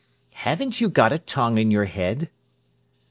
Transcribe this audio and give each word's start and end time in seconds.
"Haven't 0.33 0.81
you 0.81 0.89
got 0.89 1.13
a 1.13 1.19
tongue 1.19 1.59
in 1.59 1.69
your 1.69 1.85
head?" 1.85 2.31